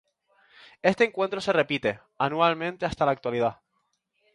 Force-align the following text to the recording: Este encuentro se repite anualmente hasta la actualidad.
Este 0.81 1.03
encuentro 1.03 1.39
se 1.41 1.53
repite 1.53 1.99
anualmente 2.17 2.87
hasta 2.87 3.05
la 3.05 3.11
actualidad. 3.11 3.59